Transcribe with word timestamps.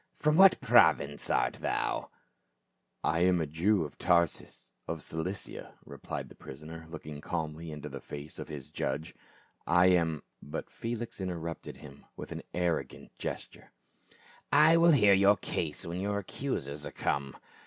"From 0.17 0.35
what 0.35 0.59
province 0.61 1.29
art 1.29 1.57
thou 1.61 2.09
?""I 3.03 3.19
am 3.19 3.39
a 3.39 3.45
Jew 3.45 3.83
of 3.83 3.99
Tarsus, 3.99 4.71
of 4.87 4.99
Cilicia," 5.03 5.75
replied 5.85 6.29
the 6.29 6.33
PAUL 6.33 6.47
AND 6.49 6.57
FELIX. 6.59 6.65
405 6.89 6.89
prisoner 6.89 6.91
looking 6.91 7.21
calmly 7.21 7.71
into 7.71 7.87
the 7.87 8.01
face 8.01 8.39
of 8.39 8.47
his 8.47 8.71
judge." 8.71 9.13
I 9.67 9.85
am—" 9.89 10.23
But 10.41 10.71
Felix 10.71 11.21
interrupted 11.21 11.77
him 11.77 12.05
with 12.17 12.31
an 12.31 12.41
arrogant 12.51 13.15
gesture." 13.19 13.73
I 14.67 14.75
will 14.75 14.93
hear 14.93 15.13
your 15.13 15.37
case 15.37 15.85
when 15.85 16.01
your 16.01 16.17
accusers 16.17 16.83
are 16.83 16.91
come. 16.91 17.37